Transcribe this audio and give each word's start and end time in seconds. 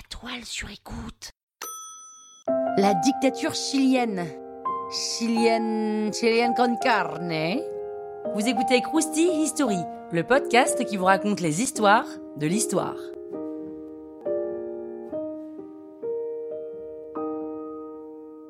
La 0.00 0.18
toile 0.18 0.44
sur 0.46 0.70
écoute. 0.70 1.32
La 2.78 2.94
dictature 2.94 3.52
chilienne. 3.52 4.24
Chilienne. 4.90 6.10
Chilienne 6.14 6.54
con 6.56 6.76
carne. 6.76 7.60
Vous 8.34 8.48
écoutez 8.48 8.80
Krusty 8.80 9.28
History, 9.42 9.76
le 10.10 10.22
podcast 10.22 10.82
qui 10.86 10.96
vous 10.96 11.04
raconte 11.04 11.40
les 11.40 11.60
histoires 11.60 12.06
de 12.38 12.46
l'histoire. 12.46 12.96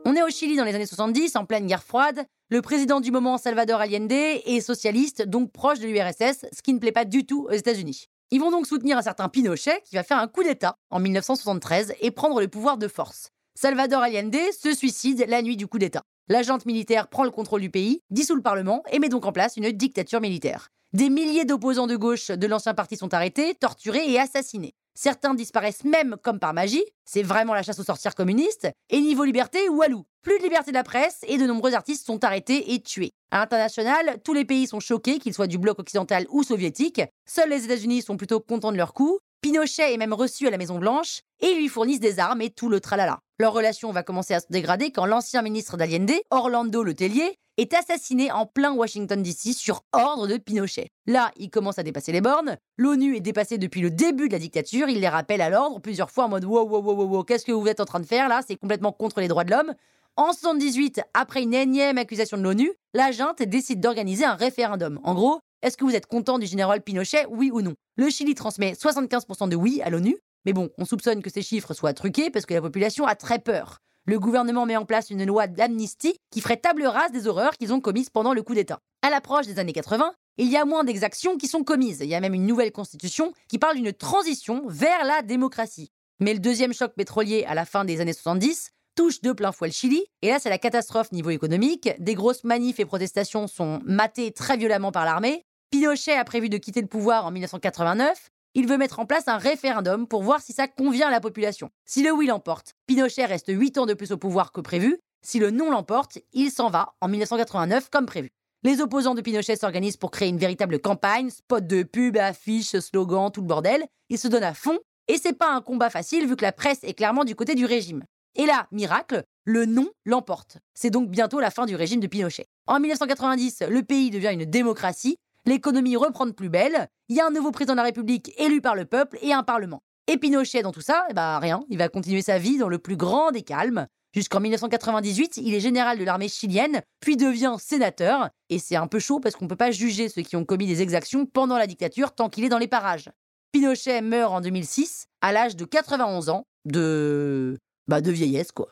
On 0.04 0.14
est 0.14 0.22
au 0.22 0.30
Chili 0.30 0.56
dans 0.56 0.64
les 0.64 0.74
années 0.76 0.86
70, 0.86 1.34
en 1.34 1.46
pleine 1.46 1.66
guerre 1.66 1.82
froide. 1.82 2.24
Le 2.50 2.62
président 2.62 3.00
du 3.00 3.10
moment, 3.10 3.38
Salvador 3.38 3.80
Allende, 3.80 4.12
est 4.12 4.60
socialiste, 4.60 5.22
donc 5.22 5.50
proche 5.50 5.80
de 5.80 5.88
l'URSS, 5.88 6.46
ce 6.52 6.62
qui 6.62 6.72
ne 6.74 6.78
plaît 6.78 6.92
pas 6.92 7.04
du 7.04 7.26
tout 7.26 7.48
aux 7.50 7.54
États-Unis. 7.54 8.06
Ils 8.32 8.38
vont 8.38 8.52
donc 8.52 8.68
soutenir 8.68 8.96
un 8.96 9.02
certain 9.02 9.28
Pinochet 9.28 9.82
qui 9.84 9.96
va 9.96 10.04
faire 10.04 10.18
un 10.18 10.28
coup 10.28 10.44
d'État 10.44 10.76
en 10.90 11.00
1973 11.00 11.94
et 12.00 12.12
prendre 12.12 12.40
le 12.40 12.46
pouvoir 12.46 12.78
de 12.78 12.86
force. 12.86 13.30
Salvador 13.56 14.02
Allende 14.02 14.36
se 14.56 14.72
suicide 14.72 15.24
la 15.26 15.42
nuit 15.42 15.56
du 15.56 15.66
coup 15.66 15.78
d'État. 15.80 16.02
L'agente 16.28 16.64
militaire 16.64 17.08
prend 17.08 17.24
le 17.24 17.32
contrôle 17.32 17.60
du 17.60 17.70
pays, 17.70 18.02
dissout 18.10 18.36
le 18.36 18.42
Parlement 18.42 18.84
et 18.92 19.00
met 19.00 19.08
donc 19.08 19.26
en 19.26 19.32
place 19.32 19.56
une 19.56 19.72
dictature 19.72 20.20
militaire. 20.20 20.68
Des 20.92 21.10
milliers 21.10 21.44
d'opposants 21.44 21.88
de 21.88 21.96
gauche 21.96 22.28
de 22.28 22.46
l'ancien 22.46 22.72
parti 22.72 22.96
sont 22.96 23.12
arrêtés, 23.12 23.56
torturés 23.56 24.08
et 24.08 24.20
assassinés. 24.20 24.74
Certains 24.94 25.34
disparaissent 25.34 25.84
même 25.84 26.16
comme 26.22 26.38
par 26.38 26.54
magie, 26.54 26.84
c'est 27.04 27.22
vraiment 27.22 27.54
la 27.54 27.62
chasse 27.62 27.78
aux 27.78 27.84
sorcières 27.84 28.14
communistes, 28.14 28.68
et 28.88 29.00
niveau 29.00 29.24
liberté, 29.24 29.68
walou. 29.68 30.04
Plus 30.22 30.38
de 30.38 30.42
liberté 30.42 30.70
de 30.70 30.76
la 30.76 30.84
presse 30.84 31.20
et 31.26 31.38
de 31.38 31.46
nombreux 31.46 31.74
artistes 31.74 32.06
sont 32.06 32.22
arrêtés 32.24 32.74
et 32.74 32.82
tués. 32.82 33.12
À 33.30 33.38
l'international, 33.38 34.18
tous 34.24 34.34
les 34.34 34.44
pays 34.44 34.66
sont 34.66 34.80
choqués, 34.80 35.18
qu'ils 35.18 35.34
soient 35.34 35.46
du 35.46 35.58
bloc 35.58 35.78
occidental 35.78 36.26
ou 36.30 36.42
soviétique. 36.42 37.00
Seuls 37.26 37.48
les 37.48 37.64
États-Unis 37.64 38.02
sont 38.02 38.16
plutôt 38.16 38.40
contents 38.40 38.72
de 38.72 38.76
leur 38.76 38.92
coup. 38.92 39.18
Pinochet 39.40 39.94
est 39.94 39.96
même 39.96 40.12
reçu 40.12 40.46
à 40.46 40.50
la 40.50 40.58
Maison 40.58 40.78
Blanche 40.78 41.20
et 41.40 41.54
lui 41.54 41.68
fournissent 41.68 42.00
des 42.00 42.18
armes 42.18 42.42
et 42.42 42.50
tout 42.50 42.68
le 42.68 42.80
tralala. 42.80 43.20
Leur 43.38 43.54
relation 43.54 43.90
va 43.90 44.02
commencer 44.02 44.34
à 44.34 44.40
se 44.40 44.46
dégrader 44.50 44.92
quand 44.92 45.06
l'ancien 45.06 45.40
ministre 45.40 45.78
d'Allende, 45.78 46.12
Orlando 46.30 46.82
Letellier, 46.82 47.38
est 47.60 47.74
assassiné 47.74 48.32
en 48.32 48.46
plein 48.46 48.72
Washington 48.72 49.22
DC 49.22 49.54
sur 49.54 49.82
ordre 49.92 50.26
de 50.26 50.38
Pinochet. 50.38 50.88
Là, 51.06 51.30
il 51.36 51.50
commence 51.50 51.78
à 51.78 51.82
dépasser 51.82 52.10
les 52.10 52.22
bornes. 52.22 52.56
L'ONU 52.78 53.16
est 53.16 53.20
dépassée 53.20 53.58
depuis 53.58 53.82
le 53.82 53.90
début 53.90 54.28
de 54.28 54.32
la 54.32 54.38
dictature. 54.38 54.88
Il 54.88 55.00
les 55.00 55.08
rappelle 55.08 55.42
à 55.42 55.50
l'ordre 55.50 55.78
plusieurs 55.78 56.10
fois 56.10 56.24
en 56.24 56.28
mode 56.30 56.44
wow, 56.44 56.66
wow, 56.66 56.82
wow, 56.82 57.04
wow, 57.04 57.24
qu'est-ce 57.24 57.44
que 57.44 57.52
vous 57.52 57.66
êtes 57.66 57.80
en 57.80 57.84
train 57.84 58.00
de 58.00 58.06
faire 58.06 58.28
là? 58.28 58.40
C'est 58.46 58.56
complètement 58.56 58.92
contre 58.92 59.20
les 59.20 59.28
droits 59.28 59.44
de 59.44 59.50
l'homme. 59.50 59.74
En 60.16 60.32
78, 60.32 61.02
après 61.12 61.42
une 61.42 61.54
énième 61.54 61.98
accusation 61.98 62.38
de 62.38 62.42
l'ONU, 62.42 62.72
la 62.94 63.12
junte 63.12 63.42
décide 63.42 63.80
d'organiser 63.80 64.24
un 64.24 64.34
référendum. 64.34 64.98
En 65.04 65.14
gros, 65.14 65.40
est-ce 65.62 65.76
que 65.76 65.84
vous 65.84 65.94
êtes 65.94 66.06
content 66.06 66.38
du 66.38 66.46
général 66.46 66.80
Pinochet, 66.80 67.26
oui 67.28 67.50
ou 67.52 67.60
non? 67.60 67.74
Le 67.96 68.08
Chili 68.08 68.34
transmet 68.34 68.72
75% 68.72 69.50
de 69.50 69.56
oui 69.56 69.82
à 69.84 69.90
l'ONU, 69.90 70.16
mais 70.46 70.54
bon, 70.54 70.70
on 70.78 70.86
soupçonne 70.86 71.22
que 71.22 71.30
ces 71.30 71.42
chiffres 71.42 71.74
soient 71.74 71.92
truqués 71.92 72.30
parce 72.30 72.46
que 72.46 72.54
la 72.54 72.62
population 72.62 73.06
a 73.06 73.14
très 73.14 73.38
peur. 73.38 73.80
Le 74.06 74.18
gouvernement 74.18 74.66
met 74.66 74.76
en 74.76 74.84
place 74.84 75.10
une 75.10 75.24
loi 75.24 75.46
d'amnistie 75.46 76.16
qui 76.30 76.40
ferait 76.40 76.56
table 76.56 76.86
rase 76.86 77.12
des 77.12 77.26
horreurs 77.26 77.56
qu'ils 77.56 77.72
ont 77.72 77.80
commises 77.80 78.10
pendant 78.10 78.32
le 78.32 78.42
coup 78.42 78.54
d'État. 78.54 78.80
À 79.02 79.10
l'approche 79.10 79.46
des 79.46 79.58
années 79.58 79.72
80, 79.72 80.12
il 80.38 80.50
y 80.50 80.56
a 80.56 80.64
moins 80.64 80.84
d'exactions 80.84 81.36
qui 81.36 81.48
sont 81.48 81.64
commises. 81.64 82.00
Il 82.00 82.08
y 82.08 82.14
a 82.14 82.20
même 82.20 82.34
une 82.34 82.46
nouvelle 82.46 82.72
constitution 82.72 83.32
qui 83.48 83.58
parle 83.58 83.76
d'une 83.76 83.92
transition 83.92 84.62
vers 84.66 85.04
la 85.04 85.22
démocratie. 85.22 85.90
Mais 86.18 86.32
le 86.32 86.40
deuxième 86.40 86.72
choc 86.72 86.92
pétrolier 86.94 87.44
à 87.46 87.54
la 87.54 87.64
fin 87.64 87.84
des 87.84 88.00
années 88.00 88.12
70 88.12 88.70
touche 88.96 89.20
de 89.20 89.32
plein 89.32 89.52
fouet 89.52 89.68
le 89.68 89.72
Chili. 89.72 90.04
Et 90.22 90.28
là, 90.28 90.38
c'est 90.38 90.50
la 90.50 90.58
catastrophe 90.58 91.12
niveau 91.12 91.30
économique. 91.30 91.90
Des 91.98 92.14
grosses 92.14 92.44
manifs 92.44 92.80
et 92.80 92.84
protestations 92.84 93.46
sont 93.46 93.80
matées 93.84 94.32
très 94.32 94.56
violemment 94.56 94.92
par 94.92 95.04
l'armée. 95.04 95.44
Pinochet 95.70 96.16
a 96.16 96.24
prévu 96.24 96.48
de 96.48 96.58
quitter 96.58 96.80
le 96.80 96.86
pouvoir 96.88 97.26
en 97.26 97.30
1989. 97.30 98.30
Il 98.54 98.66
veut 98.66 98.78
mettre 98.78 98.98
en 98.98 99.06
place 99.06 99.28
un 99.28 99.38
référendum 99.38 100.08
pour 100.08 100.24
voir 100.24 100.40
si 100.40 100.52
ça 100.52 100.66
convient 100.66 101.06
à 101.06 101.12
la 101.12 101.20
population. 101.20 101.70
Si 101.84 102.02
le 102.02 102.10
oui 102.10 102.26
l'emporte, 102.26 102.74
Pinochet 102.88 103.24
reste 103.24 103.46
8 103.48 103.78
ans 103.78 103.86
de 103.86 103.94
plus 103.94 104.10
au 104.10 104.16
pouvoir 104.16 104.50
que 104.50 104.60
prévu. 104.60 104.98
Si 105.24 105.38
le 105.38 105.52
non 105.52 105.70
l'emporte, 105.70 106.18
il 106.32 106.50
s'en 106.50 106.68
va 106.68 106.94
en 107.00 107.06
1989 107.06 107.90
comme 107.90 108.06
prévu. 108.06 108.30
Les 108.64 108.80
opposants 108.80 109.14
de 109.14 109.20
Pinochet 109.20 109.54
s'organisent 109.54 109.96
pour 109.96 110.10
créer 110.10 110.28
une 110.28 110.36
véritable 110.36 110.80
campagne, 110.80 111.30
spot 111.30 111.64
de 111.64 111.84
pub, 111.84 112.16
affiches, 112.16 112.76
slogans, 112.80 113.30
tout 113.30 113.40
le 113.40 113.46
bordel. 113.46 113.84
Ils 114.08 114.18
se 114.18 114.26
donnent 114.26 114.42
à 114.42 114.54
fond 114.54 114.78
et 115.06 115.16
c'est 115.16 115.32
pas 115.32 115.54
un 115.54 115.60
combat 115.60 115.88
facile 115.88 116.26
vu 116.26 116.34
que 116.34 116.44
la 116.44 116.52
presse 116.52 116.80
est 116.82 116.94
clairement 116.94 117.24
du 117.24 117.36
côté 117.36 117.54
du 117.54 117.66
régime. 117.66 118.02
Et 118.34 118.46
là, 118.46 118.66
miracle, 118.72 119.22
le 119.44 119.64
non 119.64 119.88
l'emporte. 120.04 120.58
C'est 120.74 120.90
donc 120.90 121.08
bientôt 121.08 121.38
la 121.38 121.52
fin 121.52 121.66
du 121.66 121.76
régime 121.76 122.00
de 122.00 122.08
Pinochet. 122.08 122.46
En 122.66 122.80
1990, 122.80 123.62
le 123.68 123.82
pays 123.84 124.10
devient 124.10 124.32
une 124.32 124.44
démocratie, 124.44 125.18
l'économie 125.50 125.96
reprend 125.96 126.26
de 126.26 126.32
plus 126.32 126.48
belle, 126.48 126.88
il 127.08 127.16
y 127.16 127.20
a 127.20 127.26
un 127.26 127.30
nouveau 127.30 127.50
président 127.50 127.74
de 127.74 127.78
la 127.78 127.84
République 127.84 128.32
élu 128.38 128.60
par 128.60 128.74
le 128.74 128.84
peuple 128.84 129.18
et 129.20 129.32
un 129.32 129.42
parlement. 129.42 129.82
Et 130.06 130.16
Pinochet, 130.16 130.62
dans 130.62 130.72
tout 130.72 130.80
ça, 130.80 131.04
eh 131.10 131.14
ben 131.14 131.38
rien, 131.38 131.62
il 131.68 131.78
va 131.78 131.88
continuer 131.88 132.22
sa 132.22 132.38
vie 132.38 132.58
dans 132.58 132.68
le 132.68 132.78
plus 132.78 132.96
grand 132.96 133.30
des 133.30 133.42
calmes. 133.42 133.86
Jusqu'en 134.12 134.40
1998, 134.40 135.36
il 135.36 135.54
est 135.54 135.60
général 135.60 135.98
de 135.98 136.04
l'armée 136.04 136.28
chilienne, 136.28 136.82
puis 137.00 137.16
devient 137.16 137.54
sénateur. 137.60 138.28
Et 138.48 138.58
c'est 138.58 138.74
un 138.74 138.88
peu 138.88 138.98
chaud 138.98 139.20
parce 139.20 139.36
qu'on 139.36 139.44
ne 139.44 139.48
peut 139.48 139.56
pas 139.56 139.70
juger 139.70 140.08
ceux 140.08 140.22
qui 140.22 140.34
ont 140.34 140.44
commis 140.44 140.66
des 140.66 140.82
exactions 140.82 141.26
pendant 141.26 141.58
la 141.58 141.68
dictature 141.68 142.12
tant 142.12 142.28
qu'il 142.28 142.44
est 142.44 142.48
dans 142.48 142.58
les 142.58 142.66
parages. 142.66 143.10
Pinochet 143.52 144.00
meurt 144.02 144.32
en 144.32 144.40
2006, 144.40 145.06
à 145.20 145.32
l'âge 145.32 145.54
de 145.54 145.64
91 145.64 146.28
ans, 146.28 146.44
de 146.64 147.58
bah, 147.88 148.00
de 148.00 148.10
vieillesse, 148.10 148.52
quoi. 148.52 148.68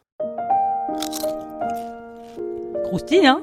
Croustille, 2.84 3.26
hein? 3.26 3.42